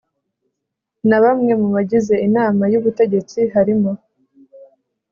Na 1.09 1.17
bamwe 1.23 1.51
mu 1.61 1.67
bagize 1.75 2.13
inama 2.27 2.63
y 2.73 2.77
ubutegetsi 2.79 3.39
harimo 3.53 3.91